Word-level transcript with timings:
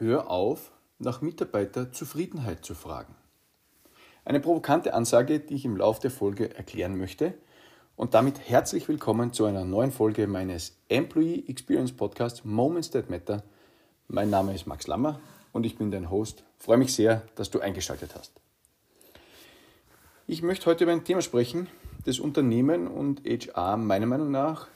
Hör 0.00 0.30
auf, 0.30 0.70
nach 1.00 1.22
Mitarbeiterzufriedenheit 1.22 2.64
zu 2.64 2.76
fragen. 2.76 3.16
Eine 4.24 4.38
provokante 4.38 4.94
Ansage, 4.94 5.40
die 5.40 5.54
ich 5.54 5.64
im 5.64 5.76
Laufe 5.76 6.00
der 6.00 6.12
Folge 6.12 6.54
erklären 6.54 6.96
möchte. 6.96 7.34
Und 7.96 8.14
damit 8.14 8.48
herzlich 8.48 8.86
willkommen 8.86 9.32
zu 9.32 9.44
einer 9.44 9.64
neuen 9.64 9.90
Folge 9.90 10.28
meines 10.28 10.76
Employee 10.88 11.42
Experience 11.48 11.90
Podcasts 11.90 12.44
Moments 12.44 12.90
That 12.92 13.10
Matter. 13.10 13.42
Mein 14.06 14.30
Name 14.30 14.54
ist 14.54 14.68
Max 14.68 14.86
Lammer 14.86 15.18
und 15.50 15.66
ich 15.66 15.76
bin 15.76 15.90
dein 15.90 16.10
Host. 16.12 16.44
Freue 16.58 16.78
mich 16.78 16.94
sehr, 16.94 17.24
dass 17.34 17.50
du 17.50 17.58
eingeschaltet 17.58 18.14
hast. 18.14 18.30
Ich 20.28 20.42
möchte 20.42 20.66
heute 20.66 20.84
über 20.84 20.92
ein 20.92 21.02
Thema 21.02 21.22
sprechen, 21.22 21.66
das 22.04 22.20
Unternehmen 22.20 22.86
und 22.86 23.22
HR 23.24 23.76
meiner 23.76 24.06
Meinung 24.06 24.30
nach 24.30 24.68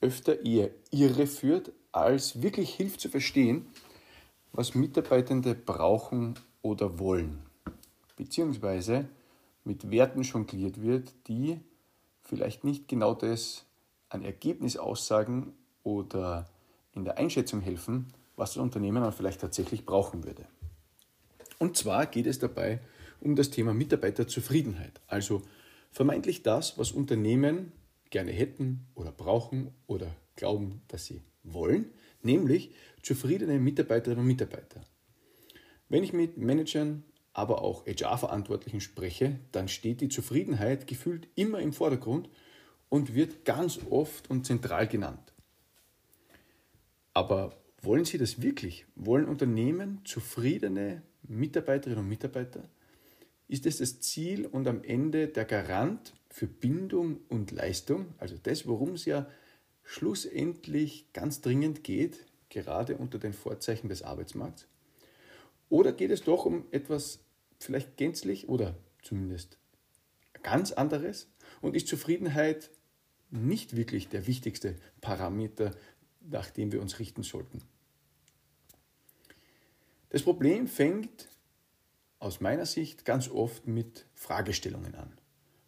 öfter 0.00 0.44
eher 0.44 0.70
irreführt, 0.90 1.70
als 1.92 2.42
wirklich 2.42 2.74
hilft 2.74 3.00
zu 3.00 3.08
verstehen, 3.08 3.68
was 4.52 4.74
Mitarbeitende 4.74 5.54
brauchen 5.54 6.38
oder 6.62 6.98
wollen, 6.98 7.42
beziehungsweise 8.16 9.08
mit 9.64 9.90
Werten 9.90 10.22
jongliert 10.22 10.82
wird, 10.82 11.12
die 11.28 11.60
vielleicht 12.22 12.64
nicht 12.64 12.88
genau 12.88 13.14
das 13.14 13.64
an 14.08 14.22
Ergebnis 14.22 14.76
aussagen 14.76 15.52
oder 15.82 16.48
in 16.92 17.04
der 17.04 17.18
Einschätzung 17.18 17.60
helfen, 17.60 18.12
was 18.36 18.54
das 18.54 18.62
Unternehmen 18.62 19.02
dann 19.02 19.12
vielleicht 19.12 19.40
tatsächlich 19.40 19.84
brauchen 19.84 20.24
würde. 20.24 20.46
Und 21.58 21.76
zwar 21.76 22.06
geht 22.06 22.26
es 22.26 22.38
dabei 22.38 22.80
um 23.20 23.36
das 23.36 23.50
Thema 23.50 23.74
Mitarbeiterzufriedenheit, 23.74 25.00
also 25.06 25.42
vermeintlich 25.90 26.42
das, 26.42 26.78
was 26.78 26.92
Unternehmen 26.92 27.72
gerne 28.08 28.32
hätten 28.32 28.86
oder 28.94 29.12
brauchen 29.12 29.72
oder 29.86 30.08
glauben, 30.36 30.82
dass 30.88 31.04
sie 31.04 31.22
wollen, 31.44 31.90
nämlich 32.22 32.74
zufriedene 33.02 33.58
Mitarbeiterinnen 33.58 34.20
und 34.20 34.26
Mitarbeiter. 34.26 34.80
Wenn 35.88 36.04
ich 36.04 36.12
mit 36.12 36.36
Managern, 36.36 37.04
aber 37.32 37.62
auch 37.62 37.86
HR-Verantwortlichen 37.86 38.80
spreche, 38.80 39.38
dann 39.52 39.68
steht 39.68 40.00
die 40.00 40.08
Zufriedenheit 40.08 40.86
gefühlt 40.86 41.28
immer 41.34 41.60
im 41.60 41.72
Vordergrund 41.72 42.28
und 42.88 43.14
wird 43.14 43.44
ganz 43.44 43.78
oft 43.88 44.28
und 44.30 44.46
zentral 44.46 44.88
genannt. 44.88 45.32
Aber 47.14 47.56
wollen 47.82 48.04
Sie 48.04 48.18
das 48.18 48.42
wirklich? 48.42 48.86
Wollen 48.94 49.26
Unternehmen 49.26 50.00
zufriedene 50.04 51.02
Mitarbeiterinnen 51.22 52.04
und 52.04 52.08
Mitarbeiter? 52.08 52.68
Ist 53.48 53.66
es 53.66 53.78
das 53.78 54.00
Ziel 54.00 54.46
und 54.46 54.68
am 54.68 54.84
Ende 54.84 55.28
der 55.28 55.44
Garant 55.44 56.14
für 56.28 56.46
Bindung 56.46 57.20
und 57.28 57.50
Leistung, 57.50 58.14
also 58.18 58.36
das, 58.40 58.66
worum 58.66 58.92
es 58.92 59.06
ja 59.06 59.26
schlussendlich 59.90 61.12
ganz 61.12 61.40
dringend 61.40 61.82
geht, 61.82 62.24
gerade 62.48 62.96
unter 62.96 63.18
den 63.18 63.32
Vorzeichen 63.32 63.88
des 63.88 64.02
Arbeitsmarkts? 64.02 64.68
Oder 65.68 65.92
geht 65.92 66.12
es 66.12 66.22
doch 66.22 66.46
um 66.46 66.64
etwas 66.70 67.18
vielleicht 67.58 67.96
gänzlich 67.96 68.48
oder 68.48 68.76
zumindest 69.02 69.58
ganz 70.44 70.70
anderes 70.70 71.28
und 71.60 71.74
ist 71.74 71.88
Zufriedenheit 71.88 72.70
nicht 73.30 73.74
wirklich 73.74 74.08
der 74.08 74.28
wichtigste 74.28 74.76
Parameter, 75.00 75.72
nach 76.20 76.50
dem 76.50 76.70
wir 76.70 76.80
uns 76.80 77.00
richten 77.00 77.24
sollten? 77.24 77.60
Das 80.10 80.22
Problem 80.22 80.68
fängt 80.68 81.26
aus 82.20 82.40
meiner 82.40 82.66
Sicht 82.66 83.04
ganz 83.04 83.28
oft 83.28 83.66
mit 83.66 84.06
Fragestellungen 84.14 84.94
an. 84.94 85.12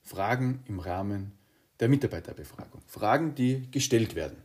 Fragen 0.00 0.62
im 0.68 0.78
Rahmen 0.78 1.32
der 1.82 1.88
Mitarbeiterbefragung. 1.88 2.80
Fragen, 2.86 3.34
die 3.34 3.68
gestellt 3.72 4.14
werden. 4.14 4.36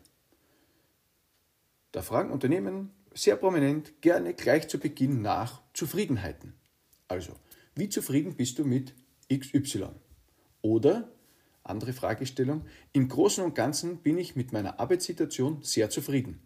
Da 1.91 2.01
fragen 2.01 2.31
Unternehmen 2.31 2.89
sehr 3.13 3.35
prominent 3.35 4.01
gerne 4.01 4.33
gleich 4.33 4.67
zu 4.67 4.79
Beginn 4.79 5.21
nach 5.21 5.61
Zufriedenheiten. 5.73 6.55
Also, 7.07 7.33
wie 7.75 7.89
zufrieden 7.89 8.35
bist 8.35 8.57
du 8.57 8.65
mit 8.65 8.95
XY? 9.31 9.89
Oder, 10.63 11.11
andere 11.63 11.93
Fragestellung, 11.93 12.65
im 12.91 13.07
Großen 13.07 13.43
und 13.43 13.53
Ganzen 13.53 13.99
bin 13.99 14.17
ich 14.17 14.35
mit 14.35 14.51
meiner 14.51 14.79
Arbeitssituation 14.79 15.61
sehr 15.61 15.91
zufrieden. 15.91 16.41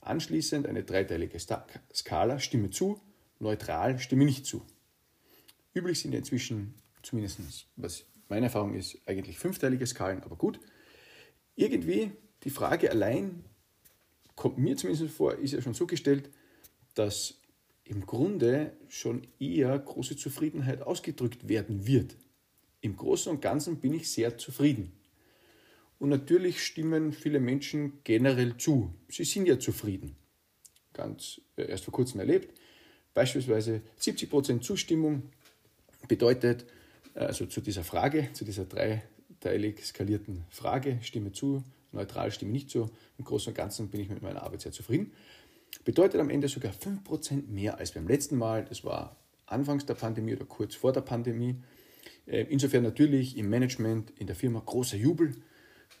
Anschließend 0.00 0.66
eine 0.66 0.82
dreiteilige 0.82 1.38
Skala, 1.38 2.38
stimme 2.38 2.70
zu, 2.70 2.98
neutral, 3.38 3.98
stimme 3.98 4.24
nicht 4.24 4.46
zu. 4.46 4.66
Üblich 5.74 6.00
sind 6.00 6.14
inzwischen, 6.14 6.74
zumindest 7.02 7.66
was 7.76 8.06
meine 8.30 8.46
Erfahrung 8.46 8.74
ist, 8.74 8.98
eigentlich 9.06 9.38
fünfteilige 9.38 9.86
Skalen, 9.86 10.22
aber 10.22 10.36
gut. 10.36 10.60
Irgendwie 11.56 12.12
die 12.44 12.50
Frage 12.50 12.90
allein, 12.90 13.44
kommt 14.36 14.56
mir 14.56 14.76
zumindest 14.76 15.14
vor, 15.14 15.34
ist 15.34 15.52
ja 15.52 15.60
schon 15.60 15.74
so 15.74 15.86
gestellt, 15.86 16.30
dass 16.94 17.40
im 17.84 18.06
Grunde 18.06 18.72
schon 18.88 19.26
eher 19.38 19.78
große 19.78 20.16
Zufriedenheit 20.16 20.80
ausgedrückt 20.82 21.48
werden 21.48 21.86
wird. 21.86 22.16
Im 22.80 22.96
Großen 22.96 23.30
und 23.30 23.42
Ganzen 23.42 23.80
bin 23.80 23.92
ich 23.92 24.10
sehr 24.10 24.38
zufrieden. 24.38 24.92
Und 25.98 26.08
natürlich 26.08 26.64
stimmen 26.64 27.12
viele 27.12 27.40
Menschen 27.40 27.98
generell 28.04 28.56
zu. 28.56 28.94
Sie 29.08 29.24
sind 29.24 29.46
ja 29.46 29.58
zufrieden. 29.58 30.16
Ganz 30.94 31.40
äh, 31.56 31.68
erst 31.68 31.84
vor 31.84 31.92
kurzem 31.92 32.20
erlebt. 32.20 32.58
Beispielsweise 33.12 33.82
70% 34.00 34.60
Zustimmung 34.62 35.24
bedeutet, 36.08 36.64
also 37.14 37.46
zu 37.46 37.60
dieser 37.60 37.84
Frage, 37.84 38.32
zu 38.32 38.44
dieser 38.44 38.64
dreiteilig 38.64 39.84
skalierten 39.84 40.44
Frage, 40.50 40.98
stimme 41.02 41.32
zu, 41.32 41.64
neutral, 41.92 42.30
stimme 42.30 42.52
nicht 42.52 42.70
zu, 42.70 42.90
im 43.18 43.24
Großen 43.24 43.50
und 43.50 43.56
Ganzen 43.56 43.88
bin 43.88 44.00
ich 44.00 44.08
mit 44.08 44.22
meiner 44.22 44.42
Arbeit 44.42 44.62
sehr 44.62 44.72
zufrieden, 44.72 45.12
bedeutet 45.84 46.20
am 46.20 46.30
Ende 46.30 46.48
sogar 46.48 46.72
5% 46.72 47.48
mehr 47.48 47.78
als 47.78 47.92
beim 47.92 48.08
letzten 48.08 48.36
Mal. 48.36 48.64
Das 48.64 48.84
war 48.84 49.16
anfangs 49.46 49.86
der 49.86 49.94
Pandemie 49.94 50.34
oder 50.34 50.44
kurz 50.44 50.74
vor 50.74 50.92
der 50.92 51.00
Pandemie. 51.00 51.62
Äh, 52.26 52.46
insofern 52.48 52.82
natürlich 52.82 53.36
im 53.36 53.48
Management, 53.48 54.10
in 54.18 54.26
der 54.26 54.36
Firma 54.36 54.62
großer 54.64 54.96
Jubel. 54.96 55.36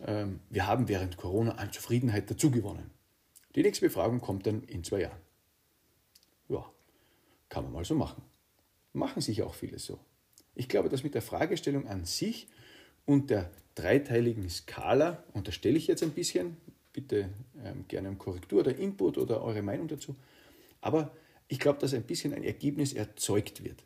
Ähm, 0.00 0.40
wir 0.50 0.66
haben 0.66 0.88
während 0.88 1.16
Corona 1.16 1.52
an 1.52 1.72
Zufriedenheit 1.72 2.30
dazugewonnen. 2.30 2.90
Die 3.54 3.62
nächste 3.62 3.86
Befragung 3.86 4.20
kommt 4.20 4.46
dann 4.46 4.62
in 4.62 4.84
zwei 4.84 5.00
Jahren. 5.02 5.20
Ja, 6.48 6.64
kann 7.48 7.64
man 7.64 7.72
mal 7.72 7.84
so 7.84 7.94
machen. 7.94 8.22
Machen 8.92 9.22
sich 9.22 9.42
auch 9.42 9.54
viele 9.54 9.78
so. 9.78 9.98
Ich 10.54 10.68
glaube, 10.68 10.88
dass 10.88 11.02
mit 11.02 11.14
der 11.14 11.22
Fragestellung 11.22 11.86
an 11.86 12.04
sich 12.04 12.48
und 13.06 13.30
der 13.30 13.50
dreiteiligen 13.74 14.48
Skala, 14.48 15.24
unterstelle 15.32 15.76
ich 15.76 15.86
jetzt 15.86 16.02
ein 16.02 16.10
bisschen, 16.10 16.56
bitte 16.92 17.30
ähm, 17.64 17.84
gerne 17.88 18.08
um 18.08 18.18
Korrektur 18.18 18.60
oder 18.60 18.76
Input 18.76 19.16
oder 19.16 19.42
eure 19.42 19.62
Meinung 19.62 19.88
dazu, 19.88 20.16
aber 20.80 21.14
ich 21.48 21.58
glaube, 21.58 21.78
dass 21.78 21.94
ein 21.94 22.02
bisschen 22.02 22.32
ein 22.34 22.44
Ergebnis 22.44 22.92
erzeugt 22.92 23.64
wird. 23.64 23.82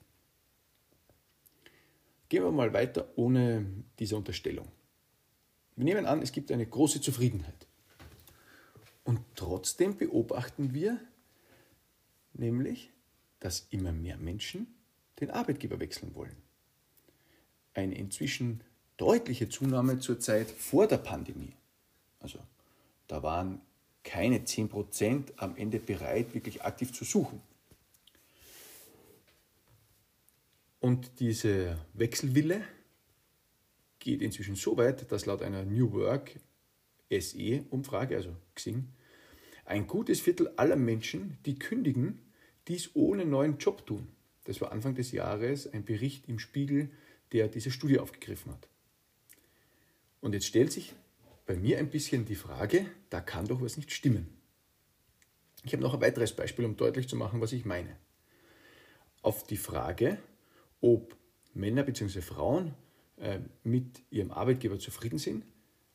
Gehen 2.29 2.43
wir 2.43 2.51
mal 2.51 2.73
weiter 2.73 3.09
ohne 3.17 3.67
diese 3.99 4.17
Unterstellung. 4.17 4.69
Wir 5.77 5.85
nehmen 5.85 6.07
an, 6.07 6.23
es 6.23 6.33
gibt 6.33 6.51
eine 6.53 6.67
große 6.67 7.01
Zufriedenheit. 7.01 7.67
Und 9.05 9.21
trotzdem 9.35 9.97
beobachten 9.97 10.73
wir 10.73 10.99
nämlich, 12.33 12.91
dass 13.41 13.67
immer 13.71 13.93
mehr 13.93 14.17
Menschen 14.17 14.67
den 15.21 15.31
Arbeitgeber 15.31 15.79
wechseln 15.81 16.15
wollen. 16.15 16.37
Eine 17.75 17.95
inzwischen 17.97 18.63
deutliche 18.97 19.49
Zunahme 19.49 19.99
zur 19.99 20.21
Zeit 20.21 20.51
vor 20.51 20.87
der 20.87 20.99
Pandemie. 20.99 21.53
Also 22.21 22.39
da 23.09 23.23
waren 23.23 23.61
keine 24.05 24.39
10% 24.39 25.33
am 25.37 25.57
Ende 25.57 25.79
bereit, 25.79 26.35
wirklich 26.35 26.63
aktiv 26.63 26.93
zu 26.93 27.05
suchen. 27.05 27.41
Und 30.81 31.19
diese 31.19 31.79
Wechselwille 31.95 32.63
geht 33.99 34.21
inzwischen 34.21 34.55
so 34.55 34.77
weit, 34.77 35.11
dass 35.11 35.25
laut 35.25 35.41
einer 35.41 35.65
New 35.65 35.93
Work 35.93 36.39
SE-Umfrage, 37.11 38.17
also 38.17 38.37
Xing, 38.55 38.89
ein 39.65 39.87
gutes 39.87 40.21
Viertel 40.21 40.53
aller 40.57 40.77
Menschen, 40.77 41.39
die 41.47 41.59
kündigen, 41.59 42.19
dies 42.69 42.91
ohne 42.95 43.25
neuen 43.25 43.57
Job 43.57 43.87
tun. 43.87 44.09
Das 44.45 44.61
war 44.61 44.73
Anfang 44.73 44.95
des 44.95 45.13
Jahres 45.13 45.73
ein 45.73 45.85
Bericht 45.85 46.29
im 46.29 46.39
Spiegel, 46.39 46.91
der 47.35 47.49
diese 47.49 47.73
Studie 47.73 47.99
aufgegriffen 47.99 48.53
hat. 48.53 48.69
Und 50.21 50.33
jetzt 50.33 50.47
stellt 50.47 50.73
sich 50.73 50.95
bei 51.47 51.57
mir 51.57 51.79
ein 51.79 51.91
bisschen 51.91 52.25
die 52.25 52.37
Frage, 52.37 52.87
da 53.11 53.21
kann 53.21 53.47
doch 53.47 53.61
was 53.61 53.77
nicht 53.77 53.93
stimmen. 53.93 54.29
Ich 55.65 55.73
habe 55.73 55.83
noch 55.83 55.95
ein 55.95 56.01
weiteres 56.01 56.33
Beispiel, 56.33 56.65
um 56.65 56.77
deutlich 56.77 57.09
zu 57.09 57.17
machen, 57.17 57.41
was 57.41 57.53
ich 57.53 57.65
meine. 57.65 57.97
Auf 59.21 59.45
die 59.47 59.57
Frage, 59.57 60.19
ob 60.81 61.17
Männer 61.55 61.83
bzw. 61.83 62.21
Frauen 62.21 62.75
äh, 63.17 63.41
mit 63.65 64.03
ihrem 64.11 64.31
Arbeitgeber 64.31 64.79
zufrieden 64.79 65.19
sind, 65.19 65.45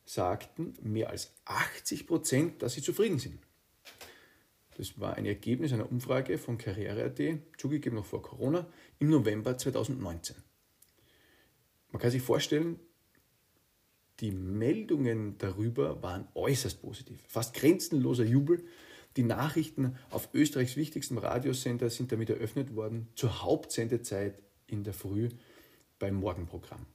sagten 0.04 0.74
mehr 0.82 1.08
als 1.08 1.32
80 1.46 2.06
Prozent, 2.06 2.62
dass 2.62 2.74
sie 2.74 2.82
zufrieden 2.82 3.18
sind. 3.18 3.38
Das 4.76 5.00
war 5.00 5.14
ein 5.14 5.24
Ergebnis 5.24 5.72
einer 5.72 5.90
Umfrage 5.90 6.36
von 6.36 6.58
Karriere.at, 6.58 7.20
zugegeben 7.58 7.96
noch 7.96 8.06
vor 8.06 8.22
Corona, 8.22 8.66
im 8.98 9.08
November 9.08 9.56
2019. 9.56 10.36
Man 11.92 12.00
kann 12.00 12.10
sich 12.10 12.22
vorstellen, 12.22 12.78
die 14.20 14.30
Meldungen 14.30 15.38
darüber 15.38 16.02
waren 16.02 16.28
äußerst 16.34 16.82
positiv. 16.82 17.22
Fast 17.26 17.54
grenzenloser 17.54 18.24
Jubel. 18.24 18.64
Die 19.16 19.22
Nachrichten 19.22 19.96
auf 20.10 20.28
Österreichs 20.34 20.76
wichtigstem 20.76 21.18
Radiosender 21.18 21.90
sind 21.90 22.12
damit 22.12 22.30
eröffnet 22.30 22.76
worden, 22.76 23.08
zur 23.14 23.42
Hauptsendezeit 23.42 24.38
in 24.66 24.84
der 24.84 24.92
Früh 24.92 25.30
beim 25.98 26.14
Morgenprogramm. 26.14 26.86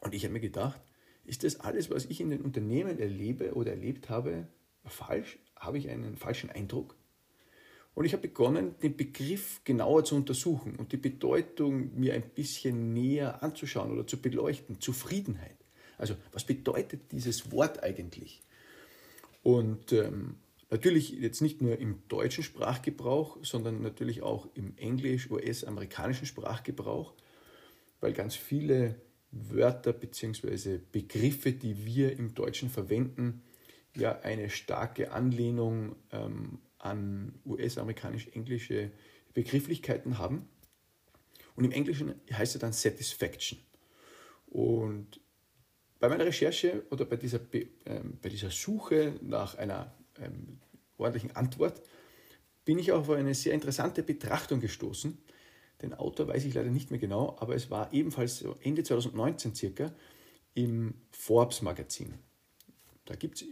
Und 0.00 0.14
ich 0.14 0.24
habe 0.24 0.32
mir 0.32 0.40
gedacht, 0.40 0.80
ist 1.24 1.44
das 1.44 1.60
alles, 1.60 1.90
was 1.90 2.06
ich 2.06 2.20
in 2.20 2.30
den 2.30 2.40
Unternehmen 2.40 2.98
erlebe 2.98 3.54
oder 3.54 3.72
erlebt 3.72 4.08
habe, 4.08 4.46
falsch? 4.84 5.38
Habe 5.56 5.78
ich 5.78 5.88
einen 5.90 6.16
falschen 6.16 6.50
Eindruck? 6.50 6.96
Und 7.96 8.04
ich 8.04 8.12
habe 8.12 8.28
begonnen, 8.28 8.74
den 8.82 8.94
Begriff 8.94 9.62
genauer 9.64 10.04
zu 10.04 10.16
untersuchen 10.16 10.76
und 10.76 10.92
die 10.92 10.98
Bedeutung 10.98 11.98
mir 11.98 12.12
ein 12.12 12.28
bisschen 12.28 12.92
näher 12.92 13.42
anzuschauen 13.42 13.90
oder 13.90 14.06
zu 14.06 14.20
beleuchten. 14.20 14.82
Zufriedenheit. 14.82 15.56
Also 15.96 16.14
was 16.30 16.44
bedeutet 16.44 17.10
dieses 17.10 17.50
Wort 17.52 17.82
eigentlich? 17.82 18.42
Und 19.42 19.94
ähm, 19.94 20.34
natürlich 20.68 21.12
jetzt 21.12 21.40
nicht 21.40 21.62
nur 21.62 21.78
im 21.78 22.02
deutschen 22.08 22.44
Sprachgebrauch, 22.44 23.38
sondern 23.40 23.80
natürlich 23.80 24.20
auch 24.20 24.46
im 24.52 24.76
englisch, 24.76 25.30
US-amerikanischen 25.30 26.26
Sprachgebrauch, 26.26 27.14
weil 28.00 28.12
ganz 28.12 28.34
viele 28.34 29.00
Wörter 29.30 29.94
bzw. 29.94 30.80
Begriffe, 30.92 31.52
die 31.52 31.86
wir 31.86 32.12
im 32.18 32.34
Deutschen 32.34 32.68
verwenden, 32.68 33.42
ja 33.96 34.20
eine 34.20 34.50
starke 34.50 35.12
Anlehnung 35.12 35.96
ähm, 36.12 36.58
an 36.78 37.38
US-amerikanisch-englische 37.44 38.90
Begrifflichkeiten 39.34 40.18
haben. 40.18 40.48
Und 41.54 41.64
im 41.64 41.72
Englischen 41.72 42.14
heißt 42.32 42.54
es 42.54 42.60
dann 42.60 42.72
Satisfaction. 42.72 43.58
Und 44.46 45.20
bei 45.98 46.08
meiner 46.08 46.26
Recherche 46.26 46.84
oder 46.90 47.04
bei 47.04 47.16
dieser, 47.16 47.40
ähm, 47.86 48.18
bei 48.20 48.28
dieser 48.28 48.50
Suche 48.50 49.18
nach 49.22 49.56
einer 49.56 49.94
ähm, 50.18 50.58
ordentlichen 50.98 51.34
Antwort 51.34 51.82
bin 52.64 52.78
ich 52.78 52.92
auf 52.92 53.08
eine 53.10 53.34
sehr 53.34 53.54
interessante 53.54 54.02
Betrachtung 54.02 54.60
gestoßen. 54.60 55.16
Den 55.82 55.94
Autor 55.94 56.28
weiß 56.28 56.44
ich 56.44 56.54
leider 56.54 56.70
nicht 56.70 56.90
mehr 56.90 57.00
genau, 57.00 57.36
aber 57.38 57.54
es 57.54 57.70
war 57.70 57.92
ebenfalls 57.92 58.44
Ende 58.60 58.82
2019 58.82 59.54
circa 59.54 59.92
im 60.54 60.94
Forbes 61.10 61.62
Magazin. 61.62 62.14
Da 63.04 63.14
gibt 63.14 63.36
es 63.36 63.48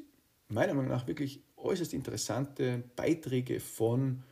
meiner 0.48 0.74
Meinung 0.74 0.90
nach 0.90 1.06
wirklich 1.06 1.42
äußerst 1.64 1.94
interessante 1.94 2.84
Beiträge 2.96 3.60
von 3.60 4.22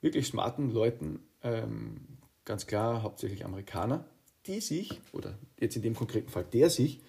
wirklich 0.00 0.26
smarten 0.26 0.70
Leuten, 0.70 1.20
ähm, 1.42 2.18
ganz 2.44 2.66
klar 2.66 3.02
hauptsächlich 3.02 3.44
Amerikaner, 3.44 4.04
die 4.46 4.60
sich, 4.60 5.00
oder 5.12 5.38
jetzt 5.60 5.76
in 5.76 5.82
dem 5.82 5.94
konkreten 5.94 6.30
Fall 6.30 6.44
der 6.44 6.70
sich, 6.70 7.00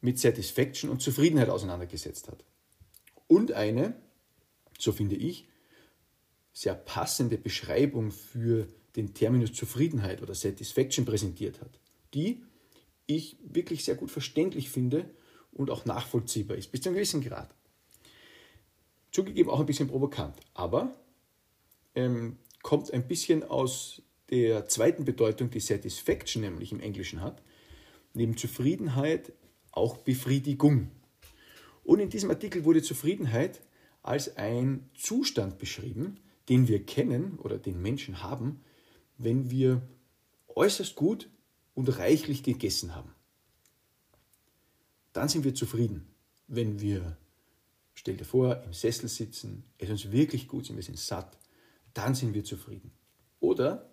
mit 0.00 0.18
Satisfaction 0.18 0.90
und 0.90 1.00
Zufriedenheit 1.00 1.48
auseinandergesetzt 1.48 2.28
hat. 2.28 2.44
Und 3.26 3.52
eine, 3.52 3.94
so 4.78 4.92
finde 4.92 5.16
ich, 5.16 5.48
sehr 6.52 6.74
passende 6.74 7.38
Beschreibung 7.38 8.10
für 8.10 8.68
den 8.96 9.14
Terminus 9.14 9.52
Zufriedenheit 9.52 10.22
oder 10.22 10.34
Satisfaction 10.34 11.04
präsentiert 11.04 11.60
hat, 11.60 11.80
die 12.14 12.42
ich 13.06 13.36
wirklich 13.42 13.84
sehr 13.84 13.94
gut 13.94 14.10
verständlich 14.10 14.70
finde 14.70 15.10
und 15.52 15.70
auch 15.70 15.84
nachvollziehbar 15.84 16.56
ist, 16.56 16.72
bis 16.72 16.80
zu 16.80 16.88
einem 16.88 16.96
gewissen 16.96 17.20
Grad. 17.20 17.54
Zugegeben 19.16 19.48
auch 19.48 19.60
ein 19.60 19.64
bisschen 19.64 19.88
provokant, 19.88 20.34
aber 20.52 20.94
ähm, 21.94 22.36
kommt 22.62 22.92
ein 22.92 23.08
bisschen 23.08 23.42
aus 23.44 24.02
der 24.28 24.68
zweiten 24.68 25.06
Bedeutung, 25.06 25.48
die 25.48 25.60
Satisfaction 25.60 26.42
nämlich 26.42 26.70
im 26.70 26.80
Englischen 26.80 27.22
hat, 27.22 27.42
neben 28.12 28.36
Zufriedenheit 28.36 29.32
auch 29.72 29.96
Befriedigung. 29.96 30.90
Und 31.82 32.00
in 32.00 32.10
diesem 32.10 32.28
Artikel 32.28 32.66
wurde 32.66 32.82
Zufriedenheit 32.82 33.62
als 34.02 34.36
ein 34.36 34.90
Zustand 34.92 35.56
beschrieben, 35.56 36.20
den 36.50 36.68
wir 36.68 36.84
kennen 36.84 37.38
oder 37.38 37.56
den 37.56 37.80
Menschen 37.80 38.22
haben, 38.22 38.60
wenn 39.16 39.48
wir 39.50 39.80
äußerst 40.48 40.94
gut 40.94 41.30
und 41.72 41.88
reichlich 41.98 42.42
gegessen 42.42 42.94
haben. 42.94 43.14
Dann 45.14 45.30
sind 45.30 45.44
wir 45.46 45.54
zufrieden, 45.54 46.06
wenn 46.48 46.82
wir, 46.82 47.16
stell 47.96 48.16
dir 48.16 48.24
vor, 48.24 48.62
im 48.62 48.72
Sessel 48.72 49.08
sitzen, 49.08 49.64
es 49.78 49.90
uns 49.90 50.12
wirklich 50.12 50.46
gut 50.46 50.66
sind, 50.66 50.76
wir 50.76 50.82
sind 50.84 50.98
satt, 50.98 51.36
dann 51.94 52.14
sind 52.14 52.34
wir 52.34 52.44
zufrieden. 52.44 52.92
Oder 53.40 53.90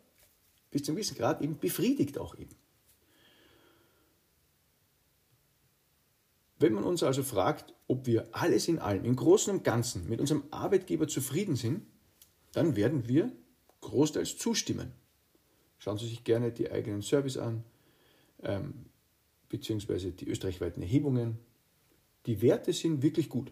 bis 0.70 0.84
zu 0.84 0.92
einem 0.92 0.98
gewissen 0.98 1.18
Grad 1.18 1.42
eben 1.42 1.58
befriedigt 1.58 2.18
auch 2.18 2.38
eben. 2.38 2.56
Wenn 6.60 6.74
man 6.74 6.84
uns 6.84 7.02
also 7.02 7.24
fragt, 7.24 7.74
ob 7.88 8.06
wir 8.06 8.28
alles 8.32 8.68
in 8.68 8.80
allem, 8.80 9.06
im 9.06 9.16
Großen 9.16 9.54
und 9.54 9.64
Ganzen 9.64 10.08
mit 10.08 10.20
unserem 10.20 10.44
Arbeitgeber 10.52 11.08
zufrieden 11.08 11.56
sind, 11.56 11.86
dann 12.52 12.76
werden 12.76 13.08
wir 13.08 13.32
großteils 13.82 14.38
zustimmen. 14.38 14.92
Schauen 15.78 15.98
Sie 15.98 16.08
sich 16.08 16.24
gerne 16.24 16.52
die 16.52 16.72
eigenen 16.72 17.02
Service 17.02 17.38
an, 17.38 17.64
ähm, 18.42 18.86
beziehungsweise 19.50 20.12
die 20.12 20.28
österreichweiten 20.28 20.82
Erhebungen. 20.82 21.40
Die 22.26 22.42
Werte 22.42 22.72
sind 22.72 23.02
wirklich 23.02 23.28
gut. 23.30 23.52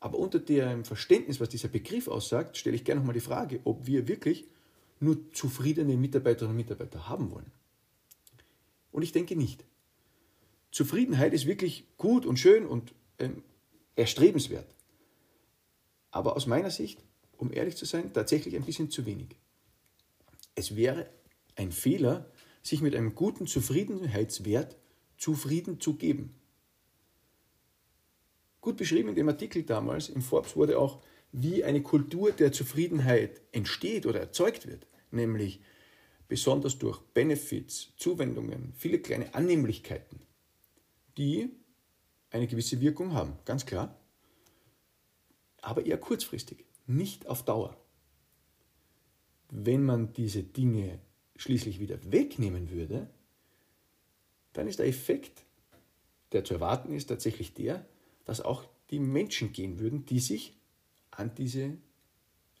Aber 0.00 0.18
unter 0.18 0.38
dem 0.38 0.84
Verständnis, 0.84 1.40
was 1.40 1.50
dieser 1.50 1.68
Begriff 1.68 2.08
aussagt, 2.08 2.56
stelle 2.56 2.74
ich 2.74 2.84
gerne 2.84 3.00
nochmal 3.00 3.14
die 3.14 3.20
Frage, 3.20 3.60
ob 3.64 3.86
wir 3.86 4.08
wirklich 4.08 4.48
nur 4.98 5.30
zufriedene 5.32 5.96
Mitarbeiterinnen 5.96 6.52
und 6.52 6.56
Mitarbeiter 6.56 7.08
haben 7.08 7.30
wollen. 7.30 7.52
Und 8.92 9.02
ich 9.02 9.12
denke 9.12 9.36
nicht. 9.36 9.64
Zufriedenheit 10.72 11.34
ist 11.34 11.46
wirklich 11.46 11.86
gut 11.96 12.26
und 12.26 12.38
schön 12.38 12.66
und 12.66 12.94
ähm, 13.18 13.42
erstrebenswert. 13.96 14.74
Aber 16.10 16.36
aus 16.36 16.46
meiner 16.46 16.70
Sicht, 16.70 17.02
um 17.36 17.52
ehrlich 17.52 17.76
zu 17.76 17.84
sein, 17.84 18.12
tatsächlich 18.12 18.56
ein 18.56 18.64
bisschen 18.64 18.90
zu 18.90 19.06
wenig. 19.06 19.36
Es 20.54 20.76
wäre 20.76 21.08
ein 21.56 21.72
Fehler, 21.72 22.30
sich 22.62 22.80
mit 22.80 22.94
einem 22.94 23.14
guten 23.14 23.46
Zufriedenheitswert 23.46 24.76
zufrieden 25.16 25.80
zu 25.80 25.94
geben. 25.94 26.34
Gut 28.60 28.76
beschrieben 28.76 29.10
in 29.10 29.14
dem 29.14 29.28
Artikel 29.28 29.62
damals 29.62 30.08
im 30.08 30.22
Forbes 30.22 30.56
wurde 30.56 30.78
auch, 30.78 31.02
wie 31.32 31.64
eine 31.64 31.82
Kultur 31.82 32.32
der 32.32 32.52
Zufriedenheit 32.52 33.40
entsteht 33.52 34.04
oder 34.06 34.20
erzeugt 34.20 34.66
wird, 34.66 34.86
nämlich 35.10 35.60
besonders 36.28 36.78
durch 36.78 37.00
Benefits, 37.14 37.92
Zuwendungen, 37.96 38.72
viele 38.76 38.98
kleine 38.98 39.34
Annehmlichkeiten 39.34 40.20
die 41.20 41.50
eine 42.30 42.46
gewisse 42.46 42.80
Wirkung 42.80 43.12
haben, 43.12 43.36
ganz 43.44 43.66
klar, 43.66 43.94
aber 45.60 45.84
eher 45.84 45.98
kurzfristig, 45.98 46.64
nicht 46.86 47.26
auf 47.26 47.44
Dauer. 47.44 47.76
Wenn 49.50 49.84
man 49.84 50.14
diese 50.14 50.42
Dinge 50.42 51.00
schließlich 51.36 51.78
wieder 51.78 51.98
wegnehmen 52.10 52.70
würde, 52.70 53.10
dann 54.54 54.66
ist 54.66 54.78
der 54.78 54.86
Effekt, 54.86 55.44
der 56.32 56.44
zu 56.44 56.54
erwarten 56.54 56.94
ist, 56.94 57.06
tatsächlich 57.06 57.52
der, 57.52 57.86
dass 58.24 58.40
auch 58.40 58.68
die 58.90 58.98
Menschen 58.98 59.52
gehen 59.52 59.78
würden, 59.78 60.06
die 60.06 60.20
sich 60.20 60.56
an 61.10 61.34
diese 61.34 61.76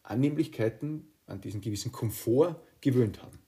Annehmlichkeiten, 0.02 1.06
an 1.26 1.40
diesen 1.40 1.60
gewissen 1.60 1.92
Komfort 1.92 2.60
gewöhnt 2.80 3.22
haben. 3.22 3.38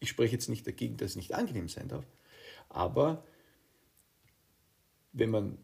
Ich 0.00 0.08
spreche 0.08 0.32
jetzt 0.32 0.48
nicht 0.48 0.66
dagegen, 0.66 0.96
dass 0.96 1.10
es 1.10 1.16
nicht 1.16 1.34
angenehm 1.34 1.68
sein 1.68 1.88
darf, 1.88 2.06
aber 2.68 3.24
wenn 5.12 5.30
man 5.30 5.58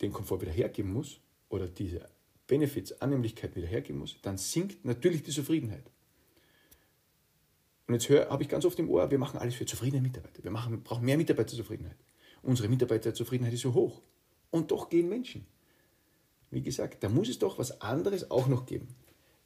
den 0.00 0.12
Komfort 0.12 0.40
wieder 0.40 0.52
hergeben 0.52 0.92
muss 0.92 1.20
oder 1.48 1.68
diese 1.68 2.08
Benefits, 2.46 3.00
Annehmlichkeit 3.00 3.54
wieder 3.54 3.66
hergeben 3.66 3.98
muss, 3.98 4.16
dann 4.22 4.36
sinkt 4.36 4.84
natürlich 4.84 5.22
die 5.22 5.30
Zufriedenheit. 5.30 5.84
Und 7.86 7.94
jetzt 7.94 8.08
habe 8.08 8.42
ich 8.42 8.48
ganz 8.48 8.64
oft 8.64 8.78
im 8.78 8.88
Ohr, 8.88 9.10
wir 9.10 9.18
machen 9.18 9.38
alles 9.38 9.54
für 9.54 9.66
zufriedene 9.66 10.00
Mitarbeiter. 10.00 10.44
Wir 10.44 10.50
machen, 10.50 10.82
brauchen 10.82 11.04
mehr 11.04 11.16
Mitarbeiterzufriedenheit. 11.16 11.96
Unsere 12.42 12.68
Mitarbeiterzufriedenheit 12.68 13.52
ist 13.52 13.62
so 13.62 13.74
hoch. 13.74 14.00
Und 14.50 14.70
doch 14.70 14.88
gehen 14.88 15.08
Menschen. 15.08 15.46
Wie 16.50 16.62
gesagt, 16.62 17.02
da 17.04 17.08
muss 17.08 17.28
es 17.28 17.38
doch 17.38 17.58
was 17.58 17.80
anderes 17.80 18.30
auch 18.30 18.48
noch 18.48 18.66
geben. 18.66 18.88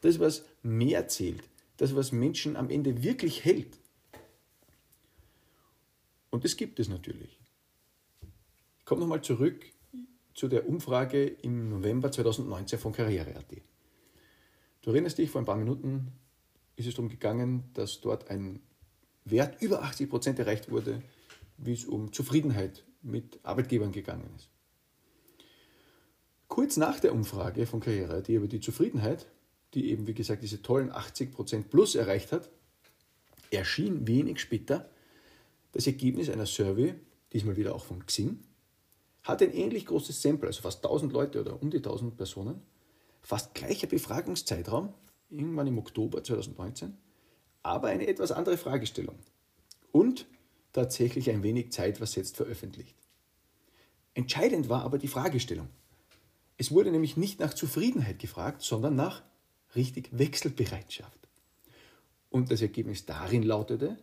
Das, 0.01 0.19
was 0.19 0.45
mehr 0.63 1.09
zählt, 1.09 1.43
das, 1.77 1.95
was 1.95 2.13
Menschen 2.13 2.57
am 2.57 2.71
Ende 2.71 3.03
wirklich 3.03 3.45
hält. 3.45 3.79
Und 6.31 6.45
das 6.45 6.57
gibt 6.57 6.81
es 6.81 6.89
natürlich. 6.89 7.39
Ich 8.79 8.85
komme 8.85 9.01
nochmal 9.03 9.23
zurück 9.23 9.65
zu 10.35 10.49
der 10.49 10.69
Umfrage 10.69 11.27
im 11.27 11.71
November 11.71 12.11
2019 12.11 12.79
von 12.79 12.93
Karriere.at. 12.93 13.63
Du 14.83 14.91
erinnerst 14.91 15.19
dich, 15.19 15.31
vor 15.31 15.41
ein 15.41 15.47
paar 15.47 15.57
Minuten 15.57 16.13
ist 16.77 16.87
es 16.87 16.95
darum 16.95 17.09
gegangen, 17.09 17.65
dass 17.75 18.01
dort 18.01 18.31
ein 18.31 18.61
Wert 19.25 19.63
über 19.63 19.83
80 19.83 20.11
Prozent 20.11 20.39
erreicht 20.39 20.71
wurde, 20.71 21.03
wie 21.57 21.73
es 21.73 21.85
um 21.85 22.13
Zufriedenheit 22.13 22.85
mit 23.01 23.39
Arbeitgebern 23.43 23.93
gegangen 23.93 24.29
ist. 24.37 24.51
Kurz 26.55 26.77
nach 26.77 27.01
der 27.01 27.13
Umfrage 27.13 27.67
von 27.67 27.81
Karriere.at 27.81 28.29
über 28.29 28.47
die 28.47 28.61
Zufriedenheit, 28.61 29.27
die 29.75 29.91
eben, 29.91 30.07
wie 30.07 30.15
gesagt, 30.15 30.41
diese 30.41 30.63
tollen 30.63 30.93
80 30.93 31.33
Prozent 31.33 31.69
plus 31.69 31.97
erreicht 31.97 32.31
hat, 32.31 32.49
erschien 33.51 34.07
wenig 34.07 34.39
später 34.39 34.89
das 35.73 35.89
Ergebnis 35.89 36.31
einer 36.31 36.47
Survey, 36.47 36.95
diesmal 37.33 37.57
wieder 37.57 37.75
auch 37.75 37.85
von 37.85 38.07
Xing, 38.07 38.39
hat 39.25 39.43
ein 39.43 39.53
ähnlich 39.53 39.85
großes 39.87 40.23
Sample, 40.23 40.47
also 40.47 40.63
fast 40.63 40.85
1000 40.85 41.13
Leute 41.13 41.41
oder 41.41 41.61
um 41.61 41.73
die 41.73 41.79
1000 41.79 42.17
Personen, 42.17 42.63
fast 43.21 43.53
gleicher 43.55 43.89
Befragungszeitraum, 43.89 44.95
irgendwann 45.31 45.67
im 45.67 45.79
Oktober 45.79 46.23
2019, 46.23 46.97
aber 47.65 47.89
eine 47.89 48.07
etwas 48.07 48.31
andere 48.31 48.59
Fragestellung. 48.59 49.19
Und 49.91 50.27
tatsächlich 50.73 51.31
ein 51.31 51.43
wenig 51.43 51.73
Zeit 51.73 51.99
versetzt 51.99 52.37
veröffentlicht. 52.37 52.95
Entscheidend 54.15 54.69
war 54.69 54.83
aber 54.83 54.99
die 54.99 55.09
Fragestellung. 55.09 55.69
Es 56.57 56.71
wurde 56.71 56.91
nämlich 56.91 57.17
nicht 57.17 57.41
nach 57.41 57.55
Zufriedenheit 57.55 58.19
gefragt, 58.19 58.63
sondern 58.63 58.95
nach 58.95 59.23
richtig 59.75 60.11
Wechselbereitschaft. 60.17 61.19
Und 62.31 62.51
das 62.51 62.63
Ergebnis 62.63 63.07
darin 63.07 63.43
lautete, 63.43 63.97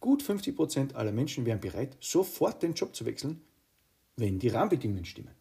gut 0.00 0.22
50 0.22 0.56
Prozent 0.56 0.94
aller 0.94 1.12
Menschen 1.12 1.46
wären 1.46 1.60
bereit, 1.60 1.96
sofort 2.00 2.62
den 2.62 2.74
Job 2.74 2.94
zu 2.94 3.04
wechseln, 3.04 3.40
wenn 4.16 4.38
die 4.38 4.48
Rahmenbedingungen 4.48 5.04
stimmen. 5.04 5.34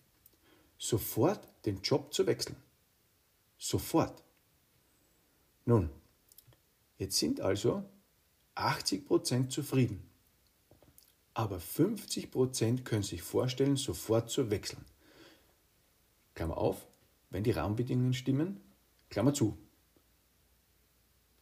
Sofort 0.77 1.47
den 1.65 1.81
Job 1.81 2.13
zu 2.13 2.27
wechseln. 2.27 2.57
Sofort. 3.57 4.23
Nun, 5.65 5.89
jetzt 6.97 7.17
sind 7.17 7.41
also 7.41 7.83
80% 8.55 9.49
zufrieden. 9.49 10.03
Aber 11.33 11.57
50% 11.57 12.83
können 12.83 13.03
sich 13.03 13.21
vorstellen, 13.21 13.75
sofort 13.75 14.29
zu 14.29 14.49
wechseln. 14.49 14.85
Klammer 16.35 16.57
auf, 16.57 16.87
wenn 17.29 17.43
die 17.43 17.51
Rahmenbedingungen 17.51 18.13
stimmen, 18.13 18.59
Klammer 19.09 19.33
zu. 19.33 19.57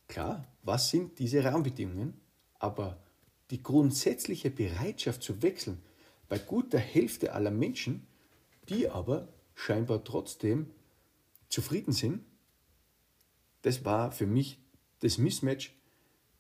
Klar, 0.08 0.48
was 0.62 0.90
sind 0.90 1.20
diese 1.20 1.44
Rahmenbedingungen? 1.44 2.14
Aber 2.60 3.04
die 3.50 3.62
grundsätzliche 3.62 4.50
Bereitschaft 4.50 5.24
zu 5.24 5.42
wechseln 5.42 5.82
bei 6.30 6.38
guter 6.38 6.80
Hälfte 6.80 7.34
aller 7.34 7.52
Menschen, 7.52 8.08
die 8.70 8.90
aber 8.90 9.28
scheinbar 9.56 10.04
trotzdem 10.04 10.72
zufrieden 11.50 11.92
sind, 11.92 12.24
das 13.64 13.86
war 13.86 14.12
für 14.12 14.28
mich 14.28 14.60
das 15.00 15.18
Mismatch, 15.18 15.74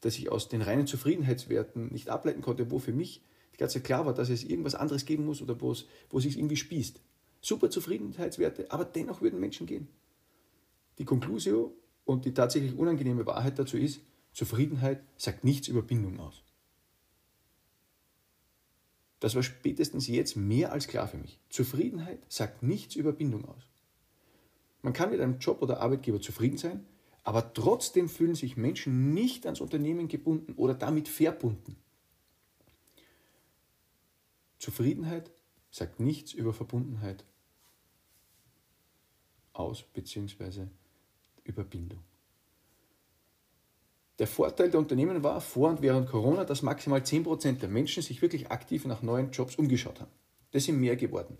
das 0.01 0.17
ich 0.17 0.31
aus 0.31 0.49
den 0.49 0.61
reinen 0.61 0.87
Zufriedenheitswerten 0.87 1.91
nicht 1.91 2.09
ableiten 2.09 2.41
konnte, 2.41 2.71
wo 2.71 2.79
für 2.79 2.93
mich 2.93 3.23
die 3.53 3.57
ganze 3.57 3.81
klar 3.81 4.05
war, 4.05 4.13
dass 4.13 4.29
es 4.29 4.43
irgendwas 4.43 4.75
anderes 4.75 5.05
geben 5.05 5.25
muss 5.25 5.41
oder 5.41 5.59
wo 5.61 5.71
es, 5.71 5.85
wo 6.09 6.17
es 6.17 6.23
sich 6.23 6.37
irgendwie 6.37 6.57
spießt. 6.57 6.99
Super 7.43 7.69
Zufriedenheitswerte, 7.69 8.71
aber 8.71 8.85
dennoch 8.85 9.21
würden 9.21 9.37
Menschen 9.37 9.67
gehen. 9.67 9.89
Die 10.97 11.03
Conclusio 11.03 11.75
und 12.05 12.23
die 12.23 12.33
tatsächlich 12.33 12.77
unangenehme 12.77 13.25
Wahrheit 13.25 13.59
dazu 13.59 13.77
ist, 13.77 13.99
Zufriedenheit 14.31 15.03
sagt 15.17 15.43
nichts 15.43 15.67
über 15.67 15.81
Bindung 15.81 16.21
aus. 16.21 16.41
Das 19.19 19.35
war 19.35 19.43
spätestens 19.43 20.07
jetzt 20.07 20.37
mehr 20.37 20.71
als 20.71 20.87
klar 20.87 21.09
für 21.09 21.17
mich. 21.17 21.37
Zufriedenheit 21.49 22.19
sagt 22.29 22.63
nichts 22.63 22.95
über 22.95 23.11
Bindung 23.11 23.43
aus. 23.45 23.63
Man 24.81 24.93
kann 24.93 25.11
mit 25.11 25.19
einem 25.19 25.39
Job 25.39 25.61
oder 25.61 25.81
Arbeitgeber 25.81 26.21
zufrieden 26.21 26.57
sein, 26.57 26.85
aber 27.23 27.53
trotzdem 27.53 28.07
fühlen 28.07 28.35
sich 28.35 28.55
Menschen 28.55 29.13
nicht 29.13 29.45
ans 29.45 29.59
Unternehmen 29.59 30.07
gebunden 30.07 30.53
oder 30.53 30.75
damit 30.75 31.09
verbunden. 31.09 31.75
Zufriedenheit 34.59 35.29
sagt 35.71 35.99
nichts 35.99 36.31
über 36.31 36.53
Verbundenheit 36.53 37.25
aus 39.53 39.83
bzw. 39.83 40.67
über 41.43 41.63
Bindung. 41.63 41.99
Der 44.19 44.27
Vorteil 44.27 44.69
der 44.69 44.79
Unternehmen 44.79 45.23
war 45.23 45.41
vor 45.41 45.69
und 45.69 45.81
während 45.81 46.09
Corona, 46.09 46.43
dass 46.45 46.61
maximal 46.61 47.01
10% 47.01 47.59
der 47.59 47.69
Menschen 47.69 48.03
sich 48.03 48.21
wirklich 48.21 48.51
aktiv 48.51 48.85
nach 48.85 49.01
neuen 49.01 49.31
Jobs 49.31 49.55
umgeschaut 49.55 49.99
haben. 50.01 50.11
Das 50.51 50.65
sind 50.65 50.79
mehr 50.79 50.95
geworden. 50.95 51.37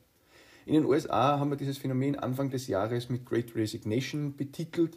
In 0.66 0.74
den 0.74 0.86
USA 0.86 1.40
haben 1.40 1.52
wir 1.52 1.58
dieses 1.58 1.78
Phänomen 1.78 2.18
Anfang 2.18 2.50
des 2.50 2.68
Jahres 2.68 3.10
mit 3.10 3.26
Great 3.26 3.56
Resignation 3.56 4.36
betitelt. 4.36 4.96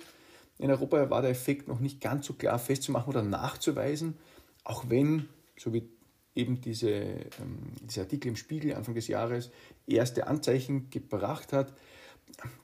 In 0.58 0.70
Europa 0.70 1.10
war 1.10 1.22
der 1.22 1.32
Effekt 1.32 1.68
noch 1.68 1.80
nicht 1.80 2.00
ganz 2.00 2.26
so 2.26 2.32
klar 2.32 2.58
festzumachen 2.58 3.10
oder 3.10 3.22
nachzuweisen, 3.22 4.16
auch 4.64 4.88
wenn, 4.88 5.28
so 5.58 5.74
wie 5.74 5.88
eben 6.34 6.60
diese, 6.60 6.90
ähm, 6.90 7.72
dieser 7.82 8.02
Artikel 8.02 8.28
im 8.28 8.36
Spiegel 8.36 8.74
Anfang 8.74 8.94
des 8.94 9.08
Jahres 9.08 9.50
erste 9.86 10.28
Anzeichen 10.28 10.88
gebracht 10.90 11.52
hat. 11.52 11.72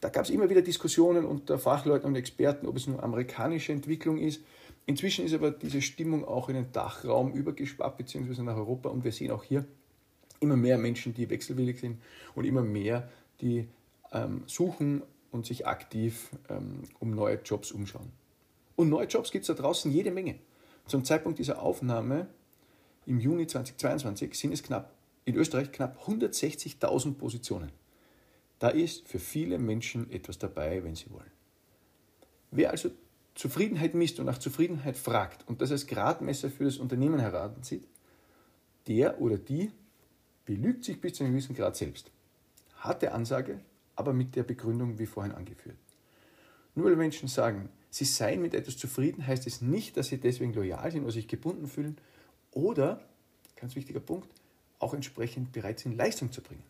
Da 0.01 0.09
gab 0.09 0.25
es 0.25 0.31
immer 0.31 0.51
wieder 0.51 0.63
Diskussionen 0.63 1.25
unter 1.25 1.59
Fachleuten 1.59 2.07
und 2.07 2.17
Experten, 2.17 2.67
ob 2.67 2.77
es 2.77 2.87
nur 2.87 3.03
amerikanische 3.03 3.73
Entwicklung 3.73 4.19
ist. 4.19 4.43
Inzwischen 4.85 5.25
ist 5.25 5.35
aber 5.35 5.51
diese 5.51 5.81
Stimmung 5.81 6.25
auch 6.25 6.49
in 6.49 6.57
den 6.57 6.73
Dachraum 6.73 7.33
übergeschwappt, 7.33 7.99
beziehungsweise 7.99 8.43
nach 8.43 8.57
Europa. 8.57 8.89
Und 8.89 9.05
wir 9.05 9.13
sehen 9.13 9.31
auch 9.31 9.45
hier 9.45 9.65
immer 10.41 10.57
mehr 10.57 10.77
Menschen, 10.77 11.15
die 11.15 11.31
wechselwillig 11.31 11.81
sind 11.81 12.03
und 12.35 12.45
immer 12.45 12.63
mehr, 12.63 13.09
die 13.41 13.69
ähm, 14.13 14.43
suchen 14.47 15.03
und 15.31 15.47
sich 15.47 15.67
aktiv 15.67 16.31
ähm, 16.49 16.83
um 16.99 17.15
neue 17.15 17.41
Jobs 17.43 17.73
umschauen. 17.73 18.11
Und 18.77 18.89
neue 18.89 19.07
Jobs 19.07 19.31
gibt 19.31 19.49
es 19.49 19.55
da 19.55 19.55
draußen 19.55 19.93
jede 19.93 20.11
Menge. 20.11 20.37
Zum 20.87 21.05
Zeitpunkt 21.05 21.39
dieser 21.39 21.63
Aufnahme 21.63 22.27
im 23.07 23.21
Juni 23.21 23.47
2022 23.47 24.39
sind 24.39 24.53
es 24.53 24.63
knapp, 24.63 24.93
in 25.25 25.37
Österreich 25.37 25.71
knapp 25.71 26.03
160.000 26.07 27.15
Positionen. 27.15 27.71
Da 28.63 28.69
ist 28.69 29.09
für 29.09 29.19
viele 29.19 29.59
Menschen 29.59 30.09
etwas 30.13 30.39
dabei, 30.39 30.85
wenn 30.85 30.95
sie 30.95 31.11
wollen. 31.11 31.33
Wer 32.53 32.71
also 32.71 32.93
Zufriedenheit 33.35 33.93
misst 33.93 34.21
und 34.21 34.27
nach 34.27 34.39
Zufriedenheit 34.39 34.97
fragt 34.97 35.49
und 35.49 35.61
das 35.61 35.73
als 35.73 35.89
Gradmesser 35.89 36.49
für 36.49 36.63
das 36.63 36.77
Unternehmen 36.77 37.19
heranzieht, 37.19 37.89
der 38.87 39.21
oder 39.21 39.37
die 39.37 39.73
belügt 40.45 40.85
sich 40.85 41.01
bis 41.01 41.15
zu 41.15 41.25
einem 41.25 41.33
gewissen 41.33 41.57
Grad 41.57 41.75
selbst. 41.75 42.13
Harte 42.77 43.11
Ansage, 43.11 43.59
aber 43.97 44.13
mit 44.13 44.37
der 44.37 44.45
Begründung 44.45 44.97
wie 44.97 45.07
vorhin 45.07 45.33
angeführt. 45.33 45.79
Nur 46.77 46.87
weil 46.87 46.95
Menschen 46.95 47.27
sagen, 47.27 47.69
sie 47.91 48.05
seien 48.05 48.43
mit 48.43 48.55
etwas 48.55 48.77
zufrieden, 48.77 49.27
heißt 49.27 49.49
es 49.49 49.61
nicht, 49.61 49.97
dass 49.97 50.07
sie 50.07 50.19
deswegen 50.19 50.55
loyal 50.55 50.89
sind 50.93 51.03
oder 51.03 51.11
sich 51.11 51.27
gebunden 51.27 51.67
fühlen 51.67 51.99
oder, 52.53 53.03
ganz 53.57 53.75
wichtiger 53.75 53.99
Punkt, 53.99 54.29
auch 54.79 54.95
entsprechend 54.95 55.51
bereit 55.51 55.81
sind, 55.81 55.97
Leistung 55.97 56.31
zu 56.31 56.43
bringen. 56.43 56.63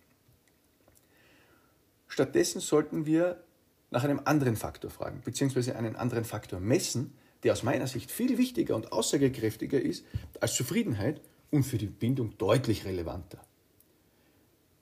Stattdessen 2.12 2.60
sollten 2.60 3.06
wir 3.06 3.42
nach 3.90 4.04
einem 4.04 4.20
anderen 4.26 4.54
Faktor 4.54 4.90
fragen, 4.90 5.22
beziehungsweise 5.24 5.76
einen 5.76 5.96
anderen 5.96 6.26
Faktor 6.26 6.60
messen, 6.60 7.14
der 7.42 7.54
aus 7.54 7.62
meiner 7.62 7.86
Sicht 7.86 8.10
viel 8.10 8.36
wichtiger 8.36 8.76
und 8.76 8.92
aussagekräftiger 8.92 9.80
ist 9.80 10.04
als 10.38 10.52
Zufriedenheit 10.52 11.22
und 11.50 11.62
für 11.62 11.78
die 11.78 11.86
Bindung 11.86 12.36
deutlich 12.36 12.84
relevanter. 12.84 13.42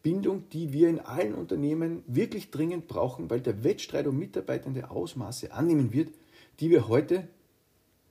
Bindung, 0.03 0.49
die 0.49 0.73
wir 0.73 0.89
in 0.89 0.99
allen 0.99 1.37
Unternehmen 1.37 2.03
wirklich 2.09 2.51
dringend 2.51 2.89
brauchen, 2.89 3.31
weil 3.31 3.41
der 3.41 3.63
Wettstreit 3.63 4.09
um 4.09 4.19
Mitarbeitende 4.19 4.91
Ausmaße 4.91 5.53
annehmen 5.53 5.93
wird, 5.93 6.13
die 6.59 6.69
wir 6.71 6.89
heute 6.89 7.29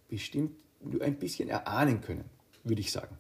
bestimmt 0.08 0.56
nur 0.82 1.02
ein 1.02 1.20
bisschen 1.20 1.50
erahnen 1.50 2.00
können, 2.00 2.24
würde 2.64 2.80
ich 2.80 2.94
sagen. 2.94 3.18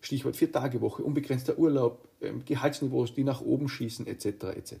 Stichwort 0.00 0.34
Vier-Tage-Woche, 0.34 1.04
unbegrenzter 1.04 1.56
Urlaub, 1.56 2.08
ähm, 2.20 2.44
Gehaltsniveaus, 2.44 3.14
die 3.14 3.22
nach 3.22 3.42
oben 3.42 3.68
schießen, 3.68 4.08
etc. 4.08 4.56
etc. 4.56 4.80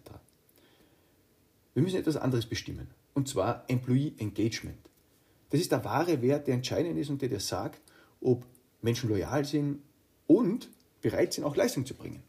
Wir 1.76 1.82
müssen 1.82 1.98
etwas 1.98 2.16
anderes 2.16 2.46
bestimmen, 2.46 2.88
und 3.12 3.28
zwar 3.28 3.66
Employee 3.68 4.14
Engagement. 4.16 4.78
Das 5.50 5.60
ist 5.60 5.72
der 5.72 5.84
wahre 5.84 6.22
Wert, 6.22 6.46
der 6.46 6.54
entscheidend 6.54 6.98
ist 6.98 7.10
und 7.10 7.20
der 7.20 7.28
dir 7.28 7.38
sagt, 7.38 7.82
ob 8.22 8.46
Menschen 8.80 9.10
loyal 9.10 9.44
sind 9.44 9.82
und 10.26 10.70
bereit 11.02 11.34
sind, 11.34 11.44
auch 11.44 11.54
Leistung 11.54 11.84
zu 11.84 11.92
bringen. 11.92 12.22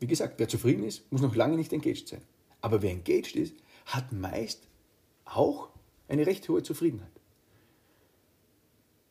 Wie 0.00 0.08
gesagt, 0.08 0.40
wer 0.40 0.48
zufrieden 0.48 0.82
ist, 0.82 1.12
muss 1.12 1.20
noch 1.20 1.36
lange 1.36 1.54
nicht 1.54 1.72
engaged 1.72 2.08
sein. 2.08 2.22
Aber 2.60 2.82
wer 2.82 2.90
engaged 2.90 3.36
ist, 3.36 3.54
hat 3.86 4.10
meist 4.10 4.66
auch 5.24 5.68
eine 6.08 6.26
recht 6.26 6.48
hohe 6.48 6.64
Zufriedenheit. 6.64 7.20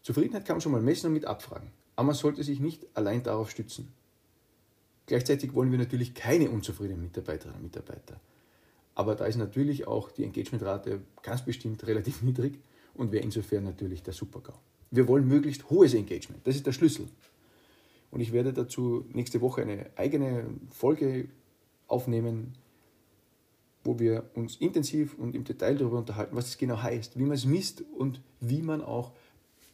Zufriedenheit 0.02 0.44
kann 0.44 0.58
man 0.58 0.62
schon 0.62 0.74
mal 0.74 0.82
messen 0.82 1.08
und 1.08 1.14
mit 1.14 1.24
abfragen. 1.24 1.72
Aber 1.96 2.08
man 2.08 2.16
sollte 2.16 2.44
sich 2.44 2.60
nicht 2.60 2.88
allein 2.94 3.24
darauf 3.24 3.50
stützen. 3.50 3.94
Gleichzeitig 5.06 5.54
wollen 5.54 5.72
wir 5.72 5.80
natürlich 5.80 6.14
keine 6.14 6.50
unzufriedenen 6.50 7.04
Mitarbeiterinnen 7.04 7.56
und 7.56 7.64
Mitarbeiter. 7.64 8.20
Aber 8.96 9.16
da 9.16 9.26
ist 9.26 9.38
natürlich 9.38 9.88
auch 9.88 10.12
die 10.12 10.24
Engagementrate 10.24 11.02
ganz 11.22 11.44
bestimmt 11.44 11.86
relativ 11.88 12.22
niedrig 12.24 12.60
und 12.94 13.12
wäre 13.12 13.24
insofern 13.24 13.64
natürlich 13.64 14.04
der 14.04 14.14
Super-GAU. 14.14 14.54
Wir 14.92 15.08
wollen 15.08 15.28
möglichst 15.28 15.70
hohes 15.70 15.94
Engagement. 15.94 16.46
Das 16.46 16.56
ist 16.56 16.68
der 16.68 16.72
Schlüssel. 16.72 17.08
Und 18.12 18.20
ich 18.20 18.32
werde 18.32 18.54
dazu 18.54 19.06
nächste 19.12 19.42
Woche 19.42 19.64
eine 19.64 19.90
eigene 19.96 20.46
Folge 20.70 21.30
aufnehmen, 21.88 22.54
wo 23.84 23.98
wir 24.00 24.30
uns 24.36 24.58
intensiv 24.58 25.18
und 25.18 25.36
im 25.36 25.44
Detail 25.44 25.76
darüber 25.76 25.98
unterhalten, 25.98 26.36
was 26.36 26.48
es 26.48 26.58
genau 26.58 26.82
heißt, 26.82 27.18
wie 27.18 27.24
man 27.24 27.34
es 27.36 27.46
misst 27.46 27.84
und 27.98 28.22
wie 28.40 28.62
man 28.62 28.82
auch 28.82 29.12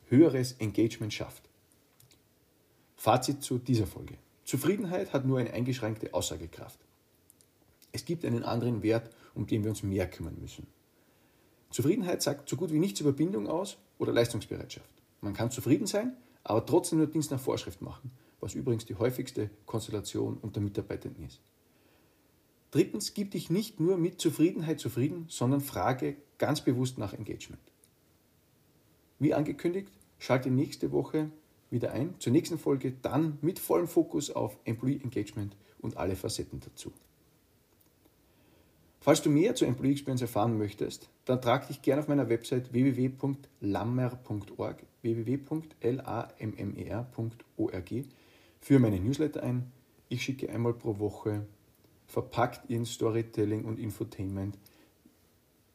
höheres 0.07 0.53
Engagement 0.53 1.13
schafft. 1.13 1.49
Fazit 2.95 3.43
zu 3.43 3.59
dieser 3.59 3.87
Folge. 3.87 4.15
Zufriedenheit 4.45 5.13
hat 5.13 5.25
nur 5.25 5.39
eine 5.39 5.53
eingeschränkte 5.53 6.13
Aussagekraft. 6.13 6.79
Es 7.91 8.05
gibt 8.05 8.25
einen 8.25 8.43
anderen 8.43 8.83
Wert, 8.83 9.09
um 9.33 9.47
den 9.47 9.63
wir 9.63 9.69
uns 9.71 9.83
mehr 9.83 10.09
kümmern 10.09 10.37
müssen. 10.39 10.67
Zufriedenheit 11.69 12.21
sagt 12.21 12.49
so 12.49 12.55
gut 12.55 12.71
wie 12.71 12.79
nichts 12.79 12.99
über 12.99 13.11
Bindung 13.11 13.47
aus 13.47 13.77
oder 13.97 14.11
Leistungsbereitschaft. 14.11 14.89
Man 15.21 15.33
kann 15.33 15.51
zufrieden 15.51 15.87
sein, 15.87 16.15
aber 16.43 16.65
trotzdem 16.65 16.99
nur 16.99 17.07
Dienst 17.07 17.31
nach 17.31 17.39
Vorschrift 17.39 17.81
machen 17.81 18.11
was 18.39 18.55
übrigens 18.55 18.85
die 18.85 18.95
häufigste 18.95 19.49
Konstellation 19.65 20.37
unter 20.37 20.61
Mitarbeitenden 20.61 21.25
ist. 21.25 21.41
Drittens, 22.71 23.13
gib 23.13 23.31
dich 23.31 23.49
nicht 23.49 23.79
nur 23.79 23.97
mit 23.97 24.21
Zufriedenheit 24.21 24.79
zufrieden, 24.79 25.25
sondern 25.27 25.61
frage 25.61 26.17
ganz 26.37 26.61
bewusst 26.61 26.97
nach 26.97 27.13
Engagement. 27.13 27.61
Wie 29.17 29.33
angekündigt, 29.33 29.91
schalte 30.19 30.51
nächste 30.51 30.91
Woche 30.91 31.31
wieder 31.71 31.91
ein 31.91 32.15
zur 32.19 32.31
nächsten 32.31 32.57
Folge, 32.57 32.93
dann 33.01 33.37
mit 33.41 33.59
vollem 33.59 33.87
Fokus 33.87 34.31
auf 34.31 34.57
Employee 34.65 35.01
Engagement 35.03 35.55
und 35.79 35.97
alle 35.97 36.15
Facetten 36.15 36.59
dazu. 36.59 36.91
Falls 39.01 39.21
du 39.21 39.29
mehr 39.29 39.55
zu 39.55 39.63
Employee 39.65 39.93
Experience 39.93 40.21
erfahren 40.21 40.57
möchtest, 40.57 41.09
dann 41.25 41.41
trag 41.41 41.67
dich 41.67 41.81
gerne 41.81 42.01
auf 42.01 42.09
meiner 42.09 42.29
Website 42.29 42.73
www.lammer.org 42.73 44.83
www.lammer.org 45.01 47.89
für 48.59 48.79
meine 48.79 48.99
Newsletter 48.99 49.41
ein. 49.41 49.71
Ich 50.09 50.23
schicke 50.23 50.49
einmal 50.49 50.73
pro 50.73 50.99
Woche 50.99 51.45
verpackt 52.07 52.69
in 52.69 52.85
Storytelling 52.85 53.63
und 53.63 53.79
Infotainment 53.79 54.57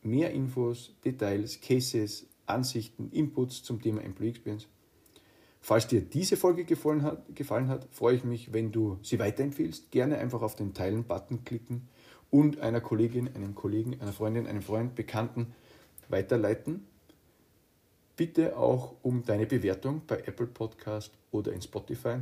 mehr 0.03 0.33
Infos, 0.33 0.95
Details, 1.05 1.61
Cases, 1.61 2.27
Ansichten, 2.47 3.11
Inputs 3.11 3.63
zum 3.63 3.81
Thema 3.81 4.03
Employee 4.03 4.31
Experience. 4.31 4.67
Falls 5.61 5.87
dir 5.87 6.03
diese 6.03 6.37
Folge 6.37 6.65
gefallen 6.65 7.03
hat, 7.03 7.35
gefallen 7.35 7.69
hat, 7.69 7.89
freue 7.91 8.17
ich 8.17 8.25
mich, 8.25 8.53
wenn 8.53 8.71
du 8.71 8.99
sie 9.03 9.19
weiterempfiehlst. 9.19 9.91
Gerne 9.91 10.19
einfach 10.19 10.43
auf 10.43 10.57
den 10.57 10.75
Teilen-Button 10.75 11.45
klicken 11.45 11.89
und 12.35 12.59
einer 12.59 12.81
Kollegin, 12.81 13.33
einem 13.37 13.55
Kollegen, 13.55 14.01
einer 14.01 14.13
Freundin, 14.13 14.49
einem 14.49 14.61
Freund, 14.61 14.97
Bekannten 14.97 15.55
weiterleiten. 16.09 16.85
Bitte 18.17 18.57
auch 18.57 18.97
um 19.03 19.25
deine 19.25 19.47
Bewertung 19.47 20.03
bei 20.09 20.17
Apple 20.17 20.49
Podcast 20.49 21.13
oder 21.31 21.53
in 21.53 21.63
Spotify. 21.63 22.17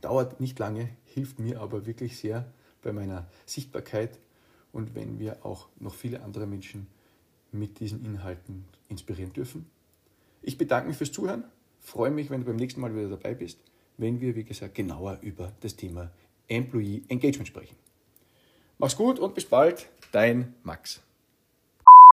Dauert 0.00 0.40
nicht 0.40 0.58
lange, 0.58 0.88
hilft 1.04 1.38
mir 1.38 1.60
aber 1.60 1.86
wirklich 1.86 2.18
sehr 2.18 2.52
bei 2.82 2.92
meiner 2.92 3.28
Sichtbarkeit 3.46 4.18
und 4.72 4.96
wenn 4.96 5.20
wir 5.20 5.46
auch 5.46 5.68
noch 5.78 5.94
viele 5.94 6.22
andere 6.22 6.48
Menschen 6.48 6.88
mit 7.52 7.78
diesen 7.78 8.04
Inhalten 8.04 8.64
inspirieren 8.88 9.32
dürfen. 9.32 9.70
Ich 10.42 10.58
bedanke 10.58 10.88
mich 10.88 10.96
fürs 10.96 11.12
Zuhören, 11.12 11.44
freue 11.78 12.10
mich, 12.10 12.30
wenn 12.30 12.40
du 12.40 12.46
beim 12.46 12.56
nächsten 12.56 12.80
Mal 12.80 12.92
wieder 12.96 13.10
dabei 13.10 13.34
bist, 13.34 13.60
wenn 13.96 14.20
wir, 14.20 14.34
wie 14.34 14.42
gesagt, 14.42 14.74
genauer 14.74 15.20
über 15.22 15.52
das 15.60 15.76
Thema 15.76 16.10
Employee 16.48 17.04
Engagement 17.06 17.46
sprechen. 17.46 17.76
Mach's 18.80 18.96
gut 18.96 19.18
und 19.18 19.34
bis 19.34 19.44
bald, 19.44 19.90
dein 20.10 20.54
Max. 20.62 21.02